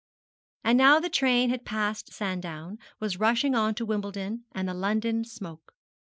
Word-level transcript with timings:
And 0.63 0.79
now 0.79 0.99
the 0.99 1.11
train 1.11 1.51
had 1.51 1.63
passed 1.63 2.11
Sandown, 2.11 2.79
was 2.99 3.19
rushing 3.19 3.53
on 3.53 3.75
to 3.75 3.85
Wimbledon 3.85 4.45
and 4.51 4.67
the 4.67 4.73
London 4.73 5.23
smoke. 5.23 5.75